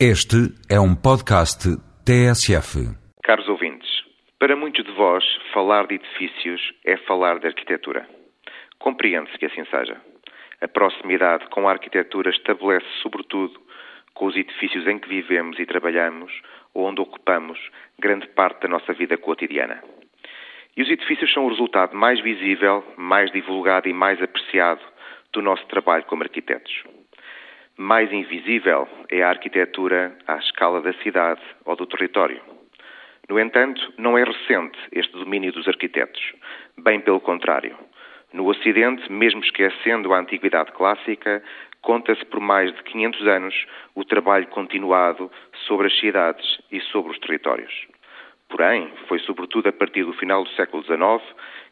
[0.00, 1.70] Este é um podcast
[2.04, 2.82] TSF.
[3.22, 3.88] Caros ouvintes,
[4.40, 8.04] para muitos de vós, falar de edifícios é falar de arquitetura.
[8.80, 9.96] Compreende-se que assim seja.
[10.60, 13.54] A proximidade com a arquitetura estabelece, sobretudo,
[14.14, 16.32] com os edifícios em que vivemos e trabalhamos,
[16.74, 17.60] ou onde ocupamos
[17.96, 19.80] grande parte da nossa vida cotidiana.
[20.76, 24.80] E os edifícios são o resultado mais visível, mais divulgado e mais apreciado
[25.32, 26.82] do nosso trabalho como arquitetos.
[27.76, 32.40] Mais invisível é a arquitetura à escala da cidade ou do território.
[33.28, 36.22] No entanto, não é recente este domínio dos arquitetos.
[36.78, 37.76] Bem pelo contrário.
[38.32, 41.42] No Ocidente, mesmo esquecendo a antiguidade clássica,
[41.82, 45.28] conta-se por mais de 500 anos o trabalho continuado
[45.66, 47.88] sobre as cidades e sobre os territórios.
[48.48, 51.20] Porém, foi sobretudo a partir do final do século XIX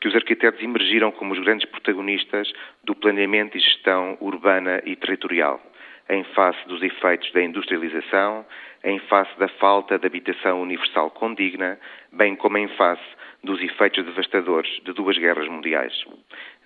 [0.00, 2.52] que os arquitetos emergiram como os grandes protagonistas
[2.84, 5.60] do planeamento e gestão urbana e territorial
[6.08, 8.44] em face dos efeitos da industrialização,
[8.84, 11.78] em face da falta de habitação universal condigna,
[12.12, 13.02] bem como em face
[13.42, 16.04] dos efeitos devastadores de duas guerras mundiais.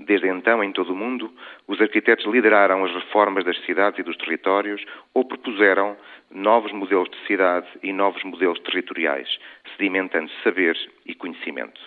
[0.01, 1.33] Desde então, em todo o mundo,
[1.67, 4.83] os arquitetos lideraram as reformas das cidades e dos territórios
[5.13, 5.97] ou propuseram
[6.31, 9.29] novos modelos de cidade e novos modelos territoriais,
[9.77, 11.81] sedimentando saber e conhecimento.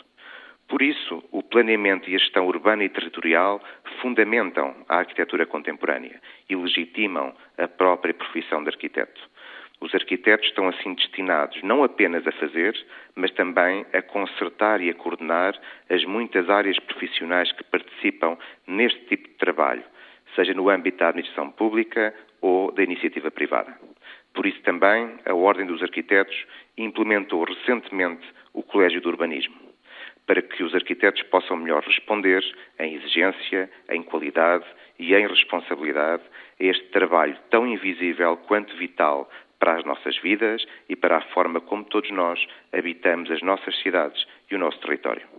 [0.68, 3.62] Por isso, o planeamento e a gestão urbana e territorial
[4.02, 9.22] fundamentam a arquitetura contemporânea e legitimam a própria profissão de arquiteto.
[9.80, 12.76] Os arquitetos estão assim destinados não apenas a fazer,
[13.16, 15.54] mas também a consertar e a coordenar
[15.90, 19.84] as muitas áreas profissionais que participam neste tipo de trabalho,
[20.34, 23.78] seja no âmbito da administração pública ou da iniciativa privada.
[24.34, 26.36] Por isso também a Ordem dos Arquitetos
[26.78, 29.65] implementou recentemente o Colégio do Urbanismo
[30.26, 32.44] para que os arquitetos possam melhor responder
[32.80, 34.66] em exigência, em qualidade
[34.98, 36.24] e em responsabilidade
[36.60, 41.62] a este trabalho tão invisível quanto vital para as nossas vidas e para a forma
[41.62, 42.40] como todos nós
[42.74, 45.35] habitamos as nossas cidades e o nosso território.